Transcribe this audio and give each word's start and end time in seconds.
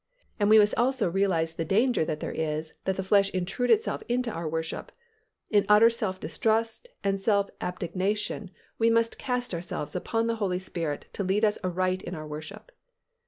And 0.39 0.49
we 0.49 0.57
must 0.57 0.73
also 0.77 1.07
realize 1.11 1.53
the 1.53 1.63
danger 1.63 2.03
that 2.05 2.21
there 2.21 2.31
is 2.31 2.73
that 2.85 2.95
the 2.95 3.03
flesh 3.03 3.29
intrude 3.35 3.69
itself 3.69 4.01
into 4.09 4.31
our 4.31 4.49
worship. 4.49 4.91
In 5.51 5.63
utter 5.69 5.91
self 5.91 6.19
distrust 6.19 6.87
and 7.03 7.21
self 7.21 7.51
abnegation 7.61 8.49
we 8.79 8.89
must 8.89 9.19
cast 9.19 9.53
ourselves 9.53 9.95
upon 9.95 10.25
the 10.25 10.37
Holy 10.37 10.57
Spirit 10.57 11.05
to 11.13 11.23
lead 11.23 11.45
us 11.45 11.59
aright 11.63 12.01
in 12.01 12.15
our 12.15 12.25
worship. 12.27 12.71